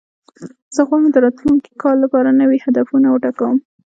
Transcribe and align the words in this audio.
زه 0.75 0.81
غواړم 0.87 1.05
د 1.11 1.17
راتلونکي 1.25 1.71
کال 1.81 1.95
لپاره 2.03 2.37
نوي 2.41 2.57
هدفونه 2.65 3.07
وټاکم. 3.09 3.55